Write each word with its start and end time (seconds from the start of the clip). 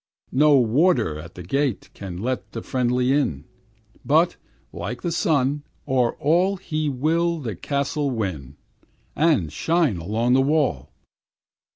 No 0.31 0.57
warder 0.57 1.19
at 1.19 1.35
the 1.35 1.43
gate 1.43 1.91
Can 1.93 2.17
let 2.17 2.53
the 2.53 2.63
friendly 2.63 3.11
in; 3.13 3.45
But, 4.03 4.35
like 4.73 5.03
the 5.03 5.11
sun, 5.11 5.61
o'er 5.87 6.13
all 6.15 6.57
He 6.57 6.89
will 6.89 7.37
the 7.37 7.55
castle 7.55 8.09
win, 8.09 8.57
And 9.15 9.53
shine 9.53 9.97
along 9.97 10.33
the 10.33 10.41
wall. 10.41 10.91